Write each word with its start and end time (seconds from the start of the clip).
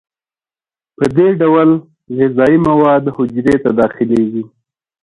په 0.97 1.05
دې 1.17 1.27
ډول 1.41 1.69
غذایي 2.17 2.57
مواد 2.67 3.03
حجرې 3.15 3.55
ته 3.63 3.69
داخلیږي. 3.79 4.43